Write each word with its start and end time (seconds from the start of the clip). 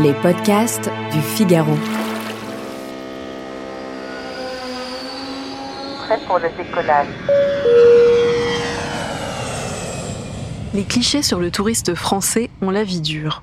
Les 0.00 0.14
podcasts 0.14 0.90
du 1.12 1.20
Figaro. 1.20 1.74
Prêt 5.98 6.18
pour 6.26 6.38
le 6.38 6.48
décollage. 6.56 7.08
Les 10.72 10.84
clichés 10.84 11.20
sur 11.20 11.38
le 11.38 11.50
touriste 11.50 11.94
français 11.94 12.48
ont 12.62 12.70
la 12.70 12.84
vie 12.84 13.02
dure. 13.02 13.42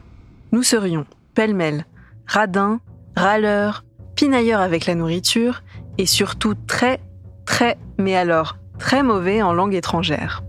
Nous 0.52 0.64
serions, 0.64 1.06
pêle-mêle, 1.36 1.86
radins, 2.26 2.80
râleurs, 3.16 3.84
pinailleurs 4.16 4.62
avec 4.62 4.88
la 4.88 4.96
nourriture 4.96 5.62
et 6.00 6.08
surtout 6.08 6.56
très, 6.66 7.00
très, 7.46 7.78
mais 8.00 8.16
alors 8.16 8.58
très 8.80 9.04
mauvais 9.04 9.44
en 9.44 9.54
langue 9.54 9.76
étrangère. 9.76 10.42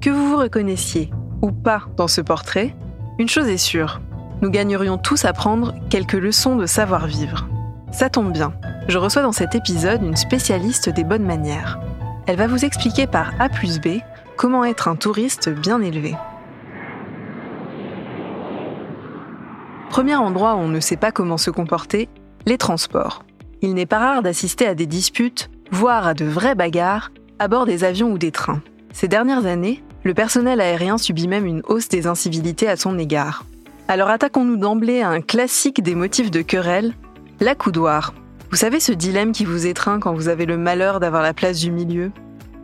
Que 0.00 0.10
vous 0.10 0.30
vous 0.30 0.36
reconnaissiez 0.36 1.10
ou 1.42 1.50
pas 1.50 1.88
dans 1.96 2.08
ce 2.08 2.20
portrait, 2.20 2.76
une 3.18 3.28
chose 3.28 3.48
est 3.48 3.58
sûre, 3.58 4.00
nous 4.42 4.50
gagnerions 4.50 4.98
tous 4.98 5.24
à 5.24 5.32
prendre 5.32 5.74
quelques 5.90 6.14
leçons 6.14 6.56
de 6.56 6.66
savoir-vivre. 6.66 7.48
Ça 7.92 8.08
tombe 8.08 8.32
bien, 8.32 8.52
je 8.88 8.98
reçois 8.98 9.22
dans 9.22 9.32
cet 9.32 9.54
épisode 9.54 10.02
une 10.02 10.16
spécialiste 10.16 10.88
des 10.88 11.04
bonnes 11.04 11.24
manières. 11.24 11.80
Elle 12.26 12.36
va 12.36 12.46
vous 12.46 12.64
expliquer 12.64 13.06
par 13.06 13.32
A 13.38 13.48
plus 13.48 13.80
B 13.80 14.00
comment 14.36 14.64
être 14.64 14.88
un 14.88 14.96
touriste 14.96 15.48
bien 15.48 15.80
élevé. 15.82 16.14
Premier 19.90 20.16
endroit 20.16 20.54
où 20.54 20.58
on 20.58 20.68
ne 20.68 20.80
sait 20.80 20.96
pas 20.96 21.10
comment 21.10 21.36
se 21.36 21.50
comporter, 21.50 22.08
les 22.46 22.56
transports. 22.56 23.24
Il 23.60 23.74
n'est 23.74 23.86
pas 23.86 23.98
rare 23.98 24.22
d'assister 24.22 24.66
à 24.66 24.74
des 24.74 24.86
disputes, 24.86 25.50
voire 25.70 26.06
à 26.06 26.14
de 26.14 26.24
vraies 26.24 26.54
bagarres, 26.54 27.10
à 27.38 27.48
bord 27.48 27.66
des 27.66 27.84
avions 27.84 28.12
ou 28.12 28.18
des 28.18 28.30
trains. 28.30 28.62
Ces 28.92 29.08
dernières 29.08 29.46
années, 29.46 29.82
le 30.04 30.14
personnel 30.14 30.60
aérien 30.60 30.96
subit 30.96 31.28
même 31.28 31.44
une 31.44 31.62
hausse 31.66 31.88
des 31.88 32.06
incivilités 32.06 32.68
à 32.68 32.76
son 32.76 32.98
égard. 32.98 33.44
Alors 33.90 34.08
attaquons-nous 34.08 34.56
d'emblée 34.56 35.02
à 35.02 35.08
un 35.08 35.20
classique 35.20 35.82
des 35.82 35.96
motifs 35.96 36.30
de 36.30 36.42
querelle, 36.42 36.94
l'accoudoir. 37.40 38.14
Vous 38.52 38.56
savez 38.56 38.78
ce 38.78 38.92
dilemme 38.92 39.32
qui 39.32 39.44
vous 39.44 39.66
étreint 39.66 39.98
quand 39.98 40.14
vous 40.14 40.28
avez 40.28 40.46
le 40.46 40.56
malheur 40.56 41.00
d'avoir 41.00 41.24
la 41.24 41.34
place 41.34 41.58
du 41.58 41.72
milieu? 41.72 42.12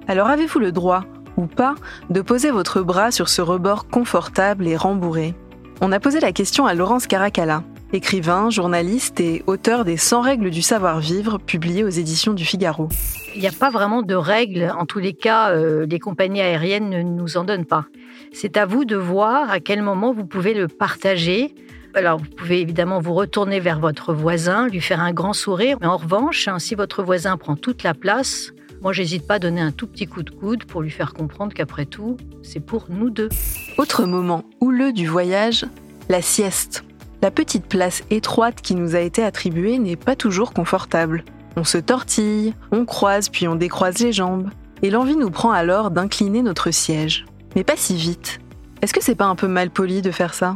Alors 0.06 0.28
avez-vous 0.28 0.60
le 0.60 0.70
droit, 0.70 1.02
ou 1.36 1.46
pas, 1.46 1.74
de 2.10 2.20
poser 2.20 2.52
votre 2.52 2.80
bras 2.80 3.10
sur 3.10 3.28
ce 3.28 3.42
rebord 3.42 3.88
confortable 3.88 4.68
et 4.68 4.76
rembourré? 4.76 5.34
On 5.80 5.90
a 5.90 5.98
posé 5.98 6.20
la 6.20 6.30
question 6.30 6.64
à 6.64 6.74
Laurence 6.74 7.08
Caracalla, 7.08 7.64
écrivain, 7.96 8.50
journaliste 8.50 9.18
et 9.20 9.42
auteur 9.46 9.84
des 9.84 9.96
100 9.96 10.20
règles 10.20 10.50
du 10.50 10.62
savoir-vivre 10.62 11.38
publiées 11.38 11.82
aux 11.82 11.88
éditions 11.88 12.34
du 12.34 12.44
Figaro. 12.44 12.88
Il 13.34 13.40
n'y 13.40 13.48
a 13.48 13.52
pas 13.52 13.70
vraiment 13.70 14.02
de 14.02 14.14
règles. 14.14 14.72
En 14.78 14.86
tous 14.86 14.98
les 14.98 15.14
cas, 15.14 15.50
euh, 15.50 15.86
les 15.86 15.98
compagnies 15.98 16.42
aériennes 16.42 16.90
ne 16.90 17.02
nous 17.02 17.36
en 17.38 17.44
donnent 17.44 17.64
pas. 17.64 17.86
C'est 18.32 18.56
à 18.56 18.66
vous 18.66 18.84
de 18.84 18.96
voir 18.96 19.50
à 19.50 19.60
quel 19.60 19.82
moment 19.82 20.12
vous 20.12 20.26
pouvez 20.26 20.54
le 20.54 20.68
partager. 20.68 21.54
Alors, 21.94 22.18
vous 22.18 22.28
pouvez 22.36 22.60
évidemment 22.60 23.00
vous 23.00 23.14
retourner 23.14 23.58
vers 23.58 23.80
votre 23.80 24.12
voisin, 24.12 24.68
lui 24.68 24.80
faire 24.80 25.00
un 25.00 25.12
grand 25.12 25.32
sourire. 25.32 25.78
Mais 25.80 25.86
en 25.86 25.96
revanche, 25.96 26.46
hein, 26.48 26.58
si 26.58 26.74
votre 26.74 27.02
voisin 27.02 27.36
prend 27.38 27.56
toute 27.56 27.82
la 27.82 27.94
place, 27.94 28.52
moi, 28.82 28.92
j'hésite 28.92 29.26
pas 29.26 29.34
à 29.34 29.38
donner 29.38 29.62
un 29.62 29.72
tout 29.72 29.86
petit 29.86 30.06
coup 30.06 30.22
de 30.22 30.30
coude 30.30 30.64
pour 30.64 30.82
lui 30.82 30.90
faire 30.90 31.14
comprendre 31.14 31.54
qu'après 31.54 31.86
tout, 31.86 32.18
c'est 32.42 32.60
pour 32.60 32.86
nous 32.90 33.10
deux. 33.10 33.30
Autre 33.78 34.04
moment 34.04 34.44
houleux 34.60 34.92
du 34.92 35.06
voyage, 35.06 35.64
la 36.08 36.20
sieste. 36.20 36.85
La 37.22 37.30
petite 37.30 37.66
place 37.66 38.02
étroite 38.10 38.60
qui 38.60 38.74
nous 38.74 38.94
a 38.94 39.00
été 39.00 39.22
attribuée 39.22 39.78
n'est 39.78 39.96
pas 39.96 40.16
toujours 40.16 40.52
confortable. 40.52 41.24
On 41.56 41.64
se 41.64 41.78
tortille, 41.78 42.54
on 42.70 42.84
croise 42.84 43.30
puis 43.30 43.48
on 43.48 43.54
décroise 43.54 43.98
les 43.98 44.12
jambes, 44.12 44.50
et 44.82 44.90
l'envie 44.90 45.16
nous 45.16 45.30
prend 45.30 45.50
alors 45.50 45.90
d'incliner 45.90 46.42
notre 46.42 46.70
siège. 46.70 47.24
Mais 47.54 47.64
pas 47.64 47.76
si 47.76 47.96
vite. 47.96 48.40
Est-ce 48.82 48.92
que 48.92 49.02
c'est 49.02 49.14
pas 49.14 49.24
un 49.24 49.34
peu 49.34 49.48
mal 49.48 49.70
poli 49.70 50.02
de 50.02 50.10
faire 50.10 50.34
ça? 50.34 50.54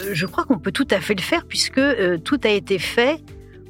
Euh, 0.00 0.10
Je 0.14 0.26
crois 0.26 0.44
qu'on 0.44 0.58
peut 0.58 0.72
tout 0.72 0.88
à 0.90 1.00
fait 1.00 1.14
le 1.14 1.20
faire 1.20 1.44
puisque 1.44 1.76
euh, 1.78 2.16
tout 2.16 2.40
a 2.44 2.48
été 2.48 2.78
fait 2.78 3.22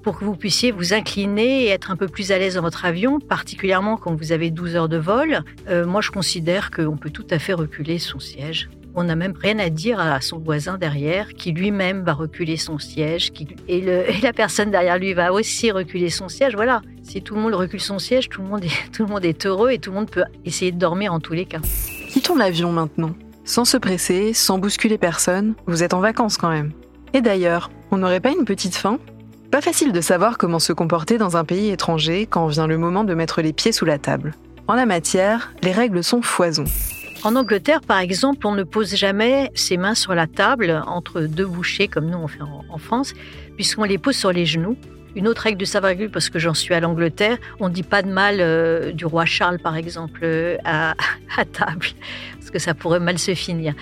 pour 0.04 0.18
que 0.18 0.24
vous 0.24 0.36
puissiez 0.36 0.70
vous 0.70 0.94
incliner 0.94 1.64
et 1.64 1.68
être 1.68 1.90
un 1.90 1.96
peu 1.96 2.06
plus 2.06 2.32
à 2.32 2.38
l'aise 2.38 2.54
dans 2.54 2.62
votre 2.62 2.84
avion, 2.84 3.18
particulièrement 3.18 3.96
quand 3.96 4.14
vous 4.14 4.32
avez 4.32 4.50
12 4.50 4.76
heures 4.76 4.88
de 4.88 4.96
vol. 4.96 5.42
Euh, 5.68 5.84
moi, 5.84 6.00
je 6.00 6.10
considère 6.10 6.70
qu'on 6.70 6.96
peut 6.96 7.10
tout 7.10 7.26
à 7.30 7.38
fait 7.38 7.52
reculer 7.52 7.98
son 7.98 8.20
siège. 8.20 8.70
On 8.94 9.04
n'a 9.04 9.14
même 9.14 9.34
rien 9.40 9.58
à 9.58 9.70
dire 9.70 10.00
à 10.00 10.20
son 10.20 10.38
voisin 10.38 10.76
derrière, 10.76 11.34
qui 11.34 11.52
lui-même 11.52 12.02
va 12.02 12.12
reculer 12.12 12.56
son 12.56 12.78
siège, 12.78 13.30
et 13.68 13.84
la 14.22 14.32
personne 14.32 14.70
derrière 14.70 14.98
lui 14.98 15.14
va 15.14 15.32
aussi 15.32 15.70
reculer 15.70 16.10
son 16.10 16.28
siège. 16.28 16.54
Voilà, 16.54 16.82
si 17.02 17.22
tout 17.22 17.34
le 17.34 17.40
monde 17.40 17.54
recule 17.54 17.80
son 17.80 17.98
siège, 17.98 18.28
tout 18.28 18.42
le 18.42 18.48
monde 18.48 18.64
est, 18.64 18.90
tout 18.92 19.04
le 19.04 19.08
monde 19.08 19.24
est 19.24 19.46
heureux 19.46 19.70
et 19.70 19.78
tout 19.78 19.90
le 19.90 19.96
monde 19.96 20.10
peut 20.10 20.24
essayer 20.44 20.72
de 20.72 20.78
dormir 20.78 21.12
en 21.12 21.20
tous 21.20 21.32
les 21.32 21.44
cas. 21.44 21.60
Quittons 22.08 22.36
l'avion 22.36 22.72
maintenant. 22.72 23.14
Sans 23.44 23.64
se 23.64 23.76
presser, 23.76 24.32
sans 24.32 24.58
bousculer 24.58 24.98
personne, 24.98 25.54
vous 25.66 25.82
êtes 25.82 25.94
en 25.94 26.00
vacances 26.00 26.36
quand 26.36 26.50
même. 26.50 26.72
Et 27.14 27.20
d'ailleurs, 27.20 27.70
on 27.90 27.96
n'aurait 27.96 28.20
pas 28.20 28.30
une 28.30 28.44
petite 28.44 28.76
faim? 28.76 28.98
Pas 29.50 29.60
facile 29.60 29.90
de 29.90 30.00
savoir 30.00 30.38
comment 30.38 30.60
se 30.60 30.72
comporter 30.72 31.18
dans 31.18 31.36
un 31.36 31.44
pays 31.44 31.70
étranger 31.70 32.26
quand 32.26 32.46
vient 32.46 32.68
le 32.68 32.78
moment 32.78 33.02
de 33.02 33.14
mettre 33.14 33.42
les 33.42 33.52
pieds 33.52 33.72
sous 33.72 33.84
la 33.84 33.98
table. 33.98 34.34
En 34.68 34.74
la 34.74 34.86
matière, 34.86 35.52
les 35.62 35.72
règles 35.72 36.04
sont 36.04 36.22
foison. 36.22 36.64
En 37.22 37.36
Angleterre, 37.36 37.82
par 37.82 37.98
exemple, 37.98 38.46
on 38.46 38.54
ne 38.54 38.62
pose 38.62 38.94
jamais 38.94 39.50
ses 39.54 39.76
mains 39.76 39.94
sur 39.94 40.14
la 40.14 40.26
table 40.26 40.82
entre 40.86 41.20
deux 41.20 41.44
bouchées 41.44 41.86
comme 41.86 42.06
nous 42.06 42.16
on 42.16 42.28
fait 42.28 42.40
en, 42.40 42.78
France, 42.78 43.12
puisqu'on 43.56 43.84
les 43.84 43.98
pose 43.98 44.16
sur 44.16 44.32
les 44.32 44.46
genoux. 44.46 44.76
Une 45.14 45.28
autre 45.28 45.42
règle 45.42 45.58
de 45.58 45.64
savoir-vivre, 45.66 46.10
parce 46.10 46.30
que 46.30 46.38
j'en 46.38 46.54
suis 46.54 46.72
à 46.72 46.80
l'Angleterre, 46.80 47.36
on 47.58 47.68
ne 47.68 47.74
dit 47.74 47.82
pas 47.82 48.02
de 48.02 48.08
mal 48.08 48.36
euh, 48.38 48.92
du 48.92 49.04
roi 49.04 49.26
Charles, 49.26 49.58
par 49.58 49.76
exemple, 49.76 50.20
euh, 50.22 50.56
à, 50.64 50.94
à 51.36 51.44
table, 51.44 51.86
parce 52.38 52.50
que 52.50 52.58
ça 52.58 52.72
pourrait 52.72 53.00
mal 53.00 53.18
se 53.18 53.34
finir. 53.34 53.74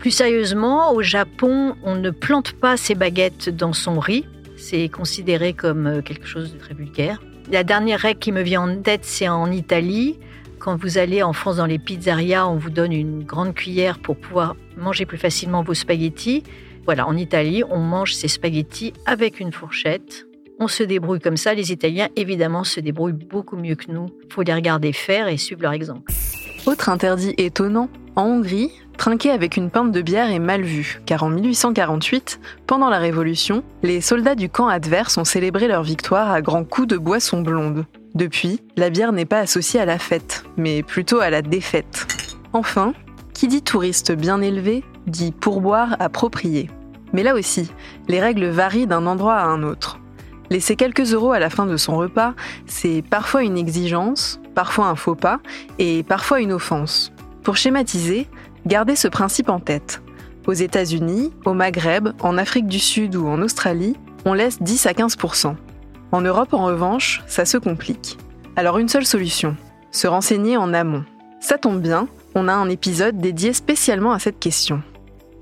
Plus 0.00 0.10
sérieusement, 0.10 0.92
au 0.92 1.02
Japon, 1.02 1.76
on 1.84 1.94
ne 1.94 2.10
plante 2.10 2.52
pas 2.52 2.76
ses 2.76 2.96
baguettes 2.96 3.48
dans 3.48 3.72
son 3.72 4.00
riz. 4.00 4.24
C'est 4.56 4.88
considéré 4.88 5.52
comme 5.52 5.86
euh, 5.86 6.02
quelque 6.02 6.26
chose 6.26 6.52
de 6.52 6.58
très 6.58 6.74
vulgaire. 6.74 7.22
La 7.52 7.62
dernière 7.62 8.00
règle 8.00 8.18
qui 8.18 8.32
me 8.32 8.42
vient 8.42 8.62
en 8.62 8.82
tête, 8.82 9.04
c'est 9.04 9.28
en 9.28 9.52
Italie. 9.52 10.18
Quand 10.62 10.76
vous 10.76 10.96
allez 10.96 11.24
en 11.24 11.32
France 11.32 11.56
dans 11.56 11.66
les 11.66 11.80
pizzerias, 11.80 12.46
on 12.46 12.54
vous 12.54 12.70
donne 12.70 12.92
une 12.92 13.24
grande 13.24 13.52
cuillère 13.52 13.98
pour 13.98 14.16
pouvoir 14.16 14.54
manger 14.76 15.06
plus 15.06 15.18
facilement 15.18 15.64
vos 15.64 15.74
spaghettis. 15.74 16.44
Voilà, 16.84 17.08
en 17.08 17.16
Italie, 17.16 17.64
on 17.68 17.80
mange 17.80 18.14
ses 18.14 18.28
spaghettis 18.28 18.92
avec 19.04 19.40
une 19.40 19.52
fourchette. 19.52 20.28
On 20.60 20.68
se 20.68 20.84
débrouille 20.84 21.18
comme 21.18 21.36
ça. 21.36 21.52
Les 21.52 21.72
Italiens, 21.72 22.10
évidemment, 22.14 22.62
se 22.62 22.78
débrouillent 22.78 23.12
beaucoup 23.12 23.56
mieux 23.56 23.74
que 23.74 23.90
nous. 23.90 24.06
Faut 24.28 24.42
les 24.42 24.54
regarder 24.54 24.92
faire 24.92 25.26
et 25.26 25.36
suivre 25.36 25.62
leur 25.62 25.72
exemple. 25.72 26.12
Autre 26.64 26.90
interdit 26.90 27.34
étonnant, 27.38 27.88
en 28.14 28.26
Hongrie, 28.26 28.70
trinquer 28.98 29.32
avec 29.32 29.56
une 29.56 29.68
pinte 29.68 29.90
de 29.90 30.00
bière 30.00 30.30
est 30.30 30.38
mal 30.38 30.62
vu, 30.62 31.00
car 31.06 31.24
en 31.24 31.28
1848, 31.28 32.38
pendant 32.68 32.88
la 32.88 33.00
Révolution, 33.00 33.64
les 33.82 34.00
soldats 34.00 34.36
du 34.36 34.48
camp 34.48 34.68
adverse 34.68 35.18
ont 35.18 35.24
célébré 35.24 35.66
leur 35.66 35.82
victoire 35.82 36.30
à 36.30 36.40
grands 36.40 36.64
coups 36.64 36.86
de 36.86 36.98
boisson 36.98 37.40
blonde. 37.40 37.84
Depuis, 38.14 38.60
la 38.76 38.90
bière 38.90 39.12
n'est 39.12 39.24
pas 39.24 39.38
associée 39.38 39.80
à 39.80 39.86
la 39.86 39.98
fête, 39.98 40.44
mais 40.56 40.82
plutôt 40.82 41.20
à 41.20 41.30
la 41.30 41.40
défaite. 41.40 42.06
Enfin, 42.52 42.92
qui 43.32 43.48
dit 43.48 43.62
touriste 43.62 44.12
bien 44.12 44.42
élevé, 44.42 44.84
dit 45.06 45.32
pourboire 45.32 45.96
approprié. 45.98 46.70
Mais 47.12 47.22
là 47.22 47.34
aussi, 47.34 47.70
les 48.08 48.20
règles 48.20 48.46
varient 48.46 48.86
d'un 48.86 49.06
endroit 49.06 49.36
à 49.36 49.46
un 49.46 49.62
autre. 49.62 49.98
Laisser 50.50 50.76
quelques 50.76 51.14
euros 51.14 51.32
à 51.32 51.38
la 51.38 51.48
fin 51.48 51.64
de 51.64 51.78
son 51.78 51.96
repas, 51.96 52.34
c'est 52.66 53.02
parfois 53.08 53.42
une 53.42 53.56
exigence, 53.56 54.40
parfois 54.54 54.88
un 54.88 54.96
faux 54.96 55.14
pas, 55.14 55.40
et 55.78 56.02
parfois 56.02 56.40
une 56.40 56.52
offense. 56.52 57.12
Pour 57.42 57.56
schématiser, 57.56 58.28
gardez 58.66 58.96
ce 58.96 59.08
principe 59.08 59.48
en 59.48 59.60
tête. 59.60 60.02
Aux 60.46 60.52
États-Unis, 60.52 61.32
au 61.46 61.54
Maghreb, 61.54 62.10
en 62.20 62.36
Afrique 62.36 62.66
du 62.66 62.78
Sud 62.78 63.16
ou 63.16 63.26
en 63.26 63.40
Australie, 63.40 63.96
on 64.26 64.34
laisse 64.34 64.60
10 64.60 64.86
à 64.86 64.94
15 64.94 65.16
En 66.12 66.20
Europe, 66.20 66.52
en 66.52 66.66
revanche, 66.66 67.22
ça 67.26 67.46
se 67.46 67.56
complique. 67.56 68.18
Alors 68.54 68.76
une 68.76 68.88
seule 68.88 69.06
solution, 69.06 69.56
se 69.90 70.06
renseigner 70.06 70.58
en 70.58 70.74
amont. 70.74 71.04
Ça 71.40 71.56
tombe 71.56 71.80
bien, 71.80 72.06
on 72.34 72.48
a 72.48 72.52
un 72.52 72.68
épisode 72.68 73.16
dédié 73.16 73.54
spécialement 73.54 74.12
à 74.12 74.18
cette 74.18 74.38
question. 74.38 74.82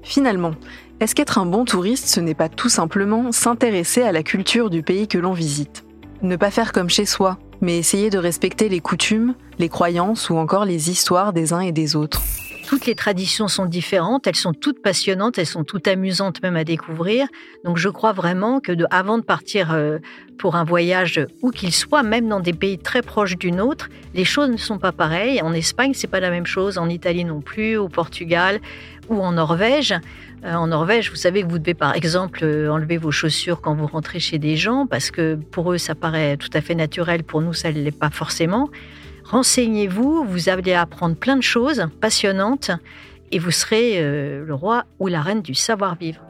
Finalement, 0.04 0.52
est-ce 1.00 1.16
qu'être 1.16 1.38
un 1.38 1.46
bon 1.46 1.64
touriste, 1.64 2.06
ce 2.06 2.20
n'est 2.20 2.34
pas 2.34 2.48
tout 2.48 2.68
simplement 2.68 3.32
s'intéresser 3.32 4.02
à 4.02 4.12
la 4.12 4.22
culture 4.22 4.70
du 4.70 4.84
pays 4.84 5.08
que 5.08 5.18
l'on 5.18 5.32
visite? 5.32 5.84
Ne 6.22 6.36
pas 6.36 6.52
faire 6.52 6.72
comme 6.72 6.88
chez 6.88 7.04
soi, 7.04 7.38
mais 7.60 7.76
essayer 7.76 8.08
de 8.08 8.18
respecter 8.18 8.68
les 8.68 8.80
coutumes, 8.80 9.34
les 9.58 9.68
croyances 9.68 10.30
ou 10.30 10.36
encore 10.36 10.64
les 10.64 10.88
histoires 10.88 11.32
des 11.32 11.52
uns 11.52 11.60
et 11.60 11.72
des 11.72 11.96
autres. 11.96 12.22
Toutes 12.66 12.86
les 12.86 12.94
traditions 12.94 13.48
sont 13.48 13.66
différentes, 13.66 14.26
elles 14.26 14.36
sont 14.36 14.52
toutes 14.52 14.82
passionnantes, 14.82 15.38
elles 15.38 15.46
sont 15.46 15.64
toutes 15.64 15.88
amusantes 15.88 16.42
même 16.42 16.56
à 16.56 16.64
découvrir. 16.64 17.26
Donc 17.64 17.76
je 17.76 17.88
crois 17.88 18.12
vraiment 18.12 18.60
que 18.60 18.72
de, 18.72 18.86
avant 18.90 19.18
de 19.18 19.22
partir 19.22 19.72
euh, 19.72 19.98
pour 20.38 20.56
un 20.56 20.64
voyage 20.64 21.26
où 21.42 21.50
qu'il 21.50 21.72
soit, 21.72 22.02
même 22.02 22.28
dans 22.28 22.40
des 22.40 22.52
pays 22.52 22.78
très 22.78 23.02
proches 23.02 23.36
du 23.36 23.52
nôtre, 23.52 23.88
les 24.14 24.24
choses 24.24 24.50
ne 24.50 24.56
sont 24.56 24.78
pas 24.78 24.92
pareilles. 24.92 25.42
En 25.42 25.52
Espagne, 25.52 25.92
c'est 25.94 26.06
pas 26.06 26.20
la 26.20 26.30
même 26.30 26.46
chose, 26.46 26.78
en 26.78 26.88
Italie 26.88 27.24
non 27.24 27.40
plus, 27.40 27.76
au 27.76 27.88
Portugal 27.88 28.60
ou 29.08 29.20
en 29.20 29.32
Norvège. 29.32 29.94
Euh, 30.44 30.54
en 30.54 30.68
Norvège, 30.68 31.10
vous 31.10 31.16
savez 31.16 31.42
que 31.42 31.48
vous 31.48 31.58
devez 31.58 31.74
par 31.74 31.94
exemple 31.94 32.40
euh, 32.42 32.70
enlever 32.70 32.96
vos 32.96 33.10
chaussures 33.10 33.60
quand 33.60 33.74
vous 33.74 33.86
rentrez 33.86 34.20
chez 34.20 34.38
des 34.38 34.56
gens 34.56 34.86
parce 34.86 35.10
que 35.10 35.34
pour 35.34 35.72
eux 35.72 35.78
ça 35.78 35.94
paraît 35.94 36.36
tout 36.36 36.48
à 36.54 36.60
fait 36.60 36.74
naturel, 36.74 37.24
pour 37.24 37.42
nous 37.42 37.52
ça 37.52 37.70
ne 37.72 37.80
l'est 37.80 37.90
pas 37.90 38.10
forcément. 38.10 38.70
Renseignez-vous, 39.30 40.24
vous 40.24 40.48
allez 40.48 40.74
apprendre 40.74 41.14
plein 41.14 41.36
de 41.36 41.42
choses 41.42 41.86
passionnantes 42.00 42.72
et 43.30 43.38
vous 43.38 43.52
serez 43.52 43.98
euh, 43.98 44.44
le 44.44 44.54
roi 44.54 44.84
ou 44.98 45.06
la 45.06 45.22
reine 45.22 45.40
du 45.40 45.54
savoir-vivre. 45.54 46.20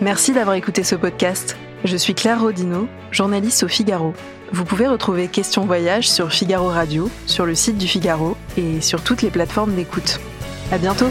Merci 0.00 0.32
d'avoir 0.32 0.56
écouté 0.56 0.82
ce 0.82 0.96
podcast. 0.96 1.56
Je 1.84 1.96
suis 1.96 2.14
Claire 2.14 2.40
Rodino, 2.40 2.88
journaliste 3.12 3.62
au 3.62 3.68
Figaro. 3.68 4.14
Vous 4.50 4.64
pouvez 4.64 4.88
retrouver 4.88 5.28
Question 5.28 5.64
Voyage 5.64 6.10
sur 6.10 6.32
Figaro 6.32 6.68
Radio, 6.68 7.08
sur 7.26 7.46
le 7.46 7.54
site 7.54 7.78
du 7.78 7.86
Figaro 7.86 8.36
et 8.56 8.80
sur 8.80 9.02
toutes 9.02 9.22
les 9.22 9.30
plateformes 9.30 9.74
d'écoute. 9.74 10.18
À 10.72 10.78
bientôt! 10.78 11.10